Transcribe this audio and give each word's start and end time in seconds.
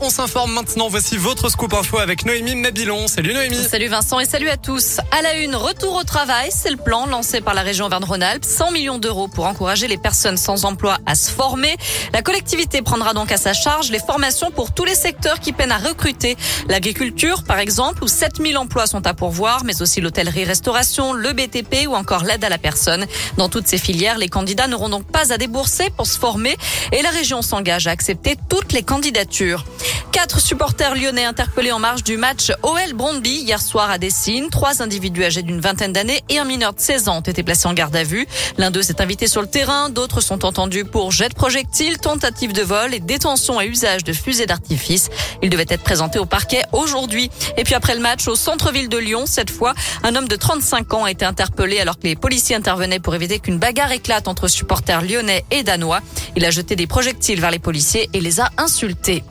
on 0.00 0.10
s'informe 0.10 0.52
maintenant. 0.52 0.88
Voici 0.88 1.16
votre 1.16 1.50
scoop 1.50 1.74
info 1.74 1.98
avec 1.98 2.24
Noémie 2.24 2.54
Nabilon. 2.54 3.06
Salut 3.06 3.34
Noémie. 3.34 3.62
Salut 3.62 3.88
Vincent 3.88 4.18
et 4.18 4.24
salut 4.24 4.48
à 4.48 4.56
tous. 4.56 4.98
À 5.10 5.22
la 5.22 5.36
une, 5.38 5.54
retour 5.54 5.94
au 5.96 6.04
travail, 6.04 6.48
c'est 6.50 6.70
le 6.70 6.76
plan 6.76 7.06
lancé 7.06 7.40
par 7.40 7.54
la 7.54 7.62
région 7.62 7.86
Auvergne-Rhône-Alpes. 7.86 8.44
100 8.44 8.72
millions 8.72 8.98
d'euros 8.98 9.28
pour 9.28 9.46
encourager 9.46 9.86
les 9.86 9.98
personnes 9.98 10.36
sans 10.36 10.64
emploi 10.64 10.98
à 11.06 11.14
se 11.14 11.30
former. 11.30 11.76
La 12.12 12.22
collectivité 12.22 12.80
prendra 12.82 13.12
donc 13.12 13.30
à 13.30 13.36
sa 13.36 13.52
charge 13.52 13.90
les 13.90 13.98
formations 13.98 14.50
pour 14.50 14.72
tous 14.72 14.84
les 14.84 14.94
secteurs 14.94 15.38
qui 15.38 15.52
peinent 15.52 15.72
à 15.72 15.78
recruter. 15.78 16.36
L'agriculture, 16.68 17.44
par 17.44 17.58
exemple, 17.58 18.02
où 18.04 18.08
7000 18.08 18.56
emplois 18.56 18.86
sont 18.86 19.06
à 19.06 19.12
pourvoir, 19.12 19.64
mais 19.64 19.82
aussi 19.82 20.00
l'hôtellerie-restauration, 20.00 21.12
le 21.12 21.32
BTP 21.32 21.86
ou 21.88 21.94
encore 21.94 22.24
l'aide 22.24 22.44
à 22.44 22.48
la 22.48 22.58
personne. 22.58 23.06
Dans 23.36 23.48
toutes 23.48 23.66
ces 23.66 23.78
filières, 23.78 24.18
les 24.18 24.28
candidats 24.28 24.66
n'auront 24.66 24.88
donc 24.88 25.10
pas 25.10 25.32
à 25.32 25.36
débourser 25.36 25.90
pour 25.90 26.06
se 26.06 26.18
former 26.18 26.56
et 26.92 27.02
la 27.02 27.10
région 27.10 27.42
s'engage 27.42 27.86
à 27.86 27.90
accepter 27.90 28.36
toutes 28.48 28.72
les 28.72 28.82
candidatures. 28.82 29.57
Quatre 30.12 30.40
supporters 30.40 30.96
lyonnais 30.96 31.24
interpellés 31.24 31.70
en 31.70 31.78
marge 31.78 32.02
du 32.02 32.16
match 32.16 32.50
OL 32.62 32.94
Brondby 32.94 33.30
hier 33.30 33.60
soir 33.62 33.88
à 33.88 33.98
Dessines. 33.98 34.50
Trois 34.50 34.82
individus 34.82 35.24
âgés 35.24 35.42
d'une 35.42 35.60
vingtaine 35.60 35.92
d'années 35.92 36.24
et 36.28 36.38
un 36.38 36.44
mineur 36.44 36.72
de 36.72 36.80
16 36.80 37.08
ans 37.08 37.18
ont 37.18 37.20
été 37.20 37.42
placés 37.44 37.68
en 37.68 37.72
garde 37.72 37.94
à 37.94 38.02
vue. 38.02 38.26
L'un 38.56 38.72
d'eux 38.72 38.82
s'est 38.82 39.00
invité 39.00 39.28
sur 39.28 39.42
le 39.42 39.46
terrain, 39.46 39.90
d'autres 39.90 40.20
sont 40.20 40.44
entendus 40.44 40.84
pour 40.84 41.12
jet 41.12 41.28
de 41.28 41.34
projectiles, 41.34 41.98
tentative 41.98 42.52
de 42.52 42.62
vol 42.62 42.94
et 42.94 43.00
détention 43.00 43.58
à 43.58 43.66
usage 43.66 44.02
de 44.02 44.12
fusées 44.12 44.46
d'artifice. 44.46 45.08
Ils 45.42 45.50
devaient 45.50 45.66
être 45.68 45.84
présentés 45.84 46.18
au 46.18 46.26
parquet 46.26 46.62
aujourd'hui. 46.72 47.30
Et 47.56 47.62
puis 47.62 47.74
après 47.74 47.94
le 47.94 48.00
match 48.00 48.26
au 48.26 48.34
centre-ville 48.34 48.88
de 48.88 48.98
Lyon, 48.98 49.24
cette 49.26 49.50
fois, 49.50 49.74
un 50.02 50.16
homme 50.16 50.26
de 50.26 50.36
35 50.36 50.94
ans 50.94 51.04
a 51.04 51.12
été 51.12 51.26
interpellé 51.26 51.78
alors 51.78 51.96
que 51.96 52.08
les 52.08 52.16
policiers 52.16 52.56
intervenaient 52.56 52.98
pour 53.00 53.14
éviter 53.14 53.38
qu'une 53.38 53.58
bagarre 53.58 53.92
éclate 53.92 54.26
entre 54.26 54.48
supporters 54.48 55.02
lyonnais 55.02 55.44
et 55.50 55.62
danois. 55.62 56.00
Il 56.34 56.44
a 56.44 56.50
jeté 56.50 56.74
des 56.74 56.86
projectiles 56.86 57.40
vers 57.40 57.50
les 57.50 57.60
policiers 57.60 58.10
et 58.12 58.20
les 58.20 58.40
a 58.40 58.50
insultés. 58.56 59.22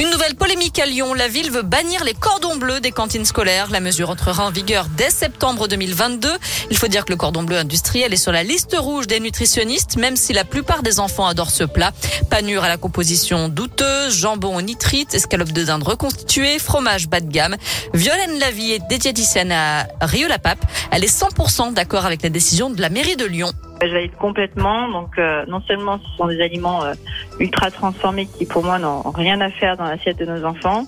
Une 0.00 0.10
nouvelle 0.10 0.36
polémique 0.36 0.78
à 0.78 0.86
Lyon. 0.86 1.12
La 1.12 1.26
ville 1.26 1.50
veut 1.50 1.62
bannir 1.62 2.04
les 2.04 2.14
cordons 2.14 2.54
bleus 2.54 2.78
des 2.78 2.92
cantines 2.92 3.24
scolaires. 3.24 3.68
La 3.72 3.80
mesure 3.80 4.10
entrera 4.10 4.46
en 4.46 4.50
vigueur 4.52 4.86
dès 4.96 5.10
septembre 5.10 5.66
2022. 5.66 6.30
Il 6.70 6.76
faut 6.76 6.86
dire 6.86 7.04
que 7.04 7.10
le 7.10 7.16
cordon 7.16 7.42
bleu 7.42 7.56
industriel 7.56 8.12
est 8.12 8.16
sur 8.16 8.30
la 8.30 8.44
liste 8.44 8.76
rouge 8.78 9.08
des 9.08 9.18
nutritionnistes, 9.18 9.96
même 9.96 10.14
si 10.14 10.32
la 10.32 10.44
plupart 10.44 10.84
des 10.84 11.00
enfants 11.00 11.26
adorent 11.26 11.50
ce 11.50 11.64
plat. 11.64 11.90
Panure 12.30 12.62
à 12.62 12.68
la 12.68 12.76
composition 12.76 13.48
douteuse, 13.48 14.14
jambon 14.14 14.54
au 14.54 14.62
nitrite, 14.62 15.14
escalope 15.14 15.50
de 15.50 15.64
dinde 15.64 15.82
reconstituée, 15.82 16.60
fromage 16.60 17.08
bas 17.08 17.20
de 17.20 17.30
gamme. 17.32 17.56
Violaine 17.92 18.38
Lavie 18.38 18.74
est 18.74 18.88
diététicienne 18.88 19.50
à 19.50 19.88
Rio-la-Pape. 20.00 20.64
Elle 20.92 21.02
est 21.02 21.12
100% 21.12 21.74
d'accord 21.74 22.06
avec 22.06 22.22
la 22.22 22.28
décision 22.28 22.70
de 22.70 22.80
la 22.80 22.88
mairie 22.88 23.16
de 23.16 23.24
Lyon. 23.24 23.52
Je 23.82 23.92
valide 23.92 24.14
complètement. 24.16 24.88
Donc, 24.88 25.18
euh, 25.18 25.44
non 25.46 25.60
seulement 25.60 25.98
ce 25.98 26.16
sont 26.16 26.26
des 26.26 26.40
aliments 26.40 26.84
euh, 26.84 26.94
ultra 27.38 27.70
transformés 27.70 28.26
qui, 28.26 28.44
pour 28.44 28.64
moi, 28.64 28.78
n'ont 28.78 29.02
rien 29.10 29.40
à 29.40 29.50
faire 29.50 29.76
dans 29.76 29.84
l'assiette 29.84 30.18
de 30.18 30.26
nos 30.26 30.44
enfants, 30.44 30.84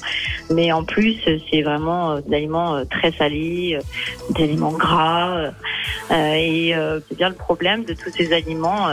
mais 0.51 0.73
en 0.73 0.85
plus, 0.85 1.17
c'est 1.51 1.63
vraiment 1.63 2.13
euh, 2.13 2.21
des 2.27 2.37
aliments 2.37 2.85
très 2.87 3.13
salés, 3.13 3.79
des 4.31 4.45
aliments 4.45 4.73
gras. 4.73 5.51
Et 6.11 6.75
c'est 7.09 7.17
bien 7.17 7.29
le 7.29 7.35
problème 7.35 7.85
de 7.85 7.95
tous 7.95 8.11
ces 8.11 8.33
aliments 8.33 8.89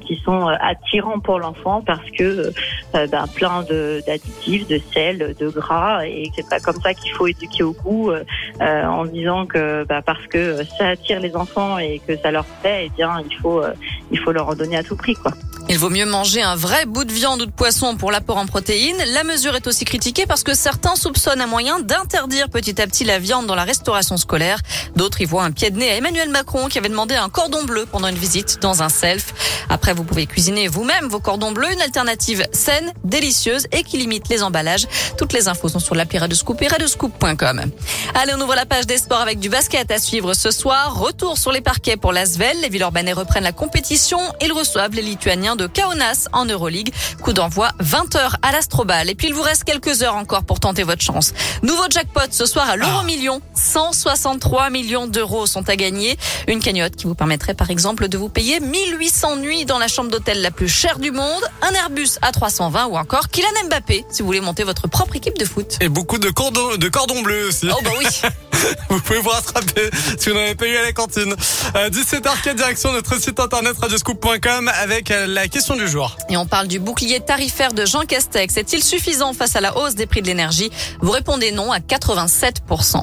qui 0.00 0.20
sont 0.24 0.46
attirants 0.46 1.20
pour 1.20 1.38
l'enfant 1.38 1.82
parce 1.84 2.10
que 2.10 2.52
ben, 2.92 3.26
plein 3.34 3.62
d'additifs, 3.62 4.66
de, 4.68 4.80
sel, 4.92 5.34
de 5.38 5.48
gras, 5.48 6.06
et 6.06 6.30
c'est 6.36 6.48
pas 6.48 6.60
comme 6.60 6.80
ça 6.80 6.94
qu'il 6.94 7.12
faut 7.12 7.26
éduquer 7.26 7.62
au 7.62 7.72
goût 7.72 8.12
en 8.60 9.04
disant 9.04 9.46
que 9.46 9.84
ben, 9.84 10.02
parce 10.02 10.26
que 10.26 10.64
ça 10.78 10.88
attire 10.88 11.20
les 11.20 11.34
enfants 11.36 11.78
et 11.78 12.00
que 12.06 12.16
ça 12.16 12.30
leur 12.30 12.44
plaît, 12.44 12.84
et 12.84 12.86
eh 12.86 12.96
bien 12.96 13.22
il 13.28 13.36
faut, 13.36 13.62
euh, 13.62 13.72
il 14.10 14.18
faut 14.18 14.32
leur 14.32 14.48
en 14.48 14.54
donner 14.54 14.76
à 14.76 14.82
tout 14.82 14.96
prix, 14.96 15.14
quoi. 15.14 15.32
Il 15.70 15.78
vaut 15.78 15.88
mieux 15.88 16.04
manger 16.04 16.42
un 16.42 16.56
vrai 16.56 16.84
bout 16.84 17.04
de 17.04 17.12
viande 17.12 17.40
ou 17.40 17.46
de 17.46 17.50
poisson 17.50 17.96
pour 17.96 18.10
l'apport 18.12 18.36
en 18.36 18.44
protéines. 18.44 19.02
La 19.14 19.24
mesure 19.24 19.56
est 19.56 19.66
aussi 19.66 19.86
critiquée 19.86 20.26
parce 20.26 20.42
que 20.42 20.52
certains 20.52 20.94
soupçonnent 20.94 21.40
un 21.40 21.46
moyen 21.46 21.80
d'interdire 21.80 22.50
petit 22.50 22.80
à 22.82 22.86
petit 22.86 23.04
la 23.04 23.18
viande 23.18 23.46
dans 23.46 23.54
la 23.54 23.64
restauration 23.64 24.18
scolaire. 24.18 24.58
D'autres 24.94 25.22
y 25.22 25.24
voient 25.24 25.42
un 25.42 25.52
pied 25.52 25.70
de 25.70 25.78
nez 25.78 25.90
à 25.90 25.96
Emmanuel 26.04 26.28
Macron 26.28 26.68
qui 26.68 26.76
avait 26.76 26.90
demandé 26.90 27.14
un 27.14 27.30
cordon 27.30 27.64
bleu 27.64 27.86
pendant 27.90 28.08
une 28.08 28.14
visite 28.14 28.58
dans 28.60 28.82
un 28.82 28.90
self. 28.90 29.32
Après, 29.70 29.94
vous 29.94 30.04
pouvez 30.04 30.26
cuisiner 30.26 30.68
vous-même 30.68 31.08
vos 31.08 31.18
cordons 31.18 31.50
bleus, 31.50 31.72
une 31.72 31.80
alternative 31.80 32.46
saine, 32.52 32.92
délicieuse 33.04 33.66
et 33.72 33.84
qui 33.84 33.96
limite 33.96 34.28
les 34.28 34.42
emballages. 34.42 34.86
Toutes 35.16 35.32
les 35.32 35.48
infos 35.48 35.70
sont 35.70 35.78
sur 35.78 35.94
l'appli 35.94 36.18
Scoop 36.34 36.60
et 36.60 36.68
radescoop.com. 36.68 37.70
Allez, 38.14 38.32
on 38.36 38.40
ouvre 38.42 38.54
la 38.54 38.66
page 38.66 38.86
des 38.86 38.98
sports 38.98 39.22
avec 39.22 39.38
du 39.38 39.48
basket 39.48 39.90
à 39.90 39.98
suivre 39.98 40.34
ce 40.34 40.50
soir. 40.50 40.94
Retour 40.98 41.38
sur 41.38 41.52
les 41.52 41.62
parquets 41.62 41.96
pour 41.96 42.12
l'Asvel. 42.12 42.60
Les 42.60 42.68
Villeurbanais 42.68 43.14
reprennent 43.14 43.44
la 43.44 43.52
compétition. 43.52 44.18
Ils 44.42 44.52
reçoivent 44.52 44.92
les 44.92 45.00
Lituaniens 45.00 45.56
de 45.56 45.66
Kaunas 45.66 46.28
en 46.34 46.44
Euroleague. 46.44 46.92
Coup 47.22 47.32
d'envoi 47.32 47.70
20h 47.82 48.34
à 48.42 48.52
l'Astrobal. 48.52 49.08
Et 49.08 49.14
puis 49.14 49.28
il 49.28 49.34
vous 49.34 49.40
reste 49.40 49.64
quelques 49.64 50.02
heures 50.02 50.16
encore 50.16 50.44
pour 50.44 50.60
tenter 50.60 50.82
votre 50.82 51.02
chance. 51.02 51.32
Nouveau 51.62 51.84
jackpot 51.88 52.30
ce 52.30 52.44
soir 52.44 52.68
à 52.68 52.76
l'euro 52.76 53.04
million. 53.04 53.40
163 53.54 54.68
millions 54.68 55.06
d'euros 55.06 55.46
sont 55.46 55.66
à 55.66 55.76
gagner. 55.76 55.93
Une 56.48 56.60
cagnotte 56.60 56.96
qui 56.96 57.06
vous 57.06 57.14
permettrait 57.14 57.54
par 57.54 57.70
exemple 57.70 58.08
de 58.08 58.18
vous 58.18 58.28
payer 58.28 58.60
1800 58.60 59.36
nuits 59.36 59.64
dans 59.64 59.78
la 59.78 59.88
chambre 59.88 60.10
d'hôtel 60.10 60.42
la 60.42 60.50
plus 60.50 60.68
chère 60.68 60.98
du 60.98 61.10
monde, 61.10 61.42
un 61.62 61.72
Airbus 61.72 62.18
à 62.22 62.32
320 62.32 62.86
ou 62.86 62.96
encore 62.96 63.28
Kylian 63.28 63.68
Mbappé 63.68 64.04
si 64.10 64.22
vous 64.22 64.26
voulez 64.26 64.40
monter 64.40 64.64
votre 64.64 64.88
propre 64.88 65.16
équipe 65.16 65.38
de 65.38 65.44
foot. 65.44 65.76
Et 65.80 65.88
beaucoup 65.88 66.18
de 66.18 66.30
cordons, 66.30 66.76
de 66.76 66.88
cordons 66.88 67.22
bleus 67.22 67.48
aussi. 67.48 67.68
Oh 67.70 67.80
bah 67.82 67.90
oui. 67.98 68.06
vous 68.88 69.00
pouvez 69.00 69.18
vous 69.18 69.30
rattraper 69.30 69.90
si 70.18 70.30
vous 70.30 70.36
n'avez 70.36 70.54
pas 70.54 70.66
eu 70.66 70.76
à 70.76 70.82
la 70.82 70.92
cantine. 70.92 71.34
17h04 71.74 72.54
direction 72.54 72.92
notre 72.92 73.20
site 73.20 73.40
internet 73.40 73.76
radioscoop.com 73.78 74.70
avec 74.80 75.10
euh, 75.10 75.26
la 75.26 75.48
question 75.48 75.76
du 75.76 75.88
jour. 75.88 76.16
Et 76.30 76.36
on 76.36 76.46
parle 76.46 76.68
du 76.68 76.78
bouclier 76.78 77.20
tarifaire 77.20 77.72
de 77.72 77.84
Jean 77.84 78.02
Castex. 78.02 78.56
Est-il 78.56 78.82
suffisant 78.82 79.32
face 79.32 79.56
à 79.56 79.60
la 79.60 79.76
hausse 79.76 79.94
des 79.94 80.06
prix 80.06 80.22
de 80.22 80.26
l'énergie? 80.26 80.70
Vous 81.00 81.10
répondez 81.10 81.52
non 81.52 81.72
à 81.72 81.78
87%. 81.78 83.02